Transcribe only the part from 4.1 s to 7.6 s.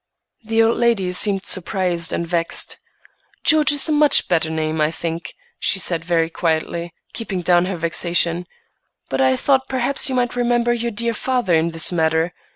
better name, I think," she said very quietly, keeping